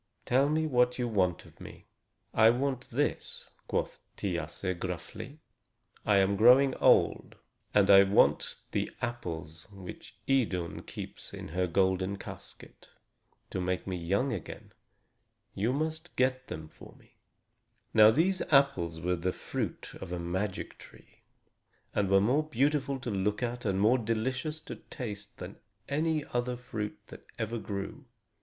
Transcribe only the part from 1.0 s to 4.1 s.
want of me?" "I want this," quoth